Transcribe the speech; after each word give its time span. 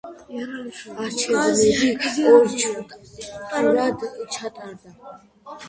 არჩევნები 1.03 2.25
ორ 2.33 2.49
ტურად 2.65 4.09
ჩატარდა. 4.39 4.99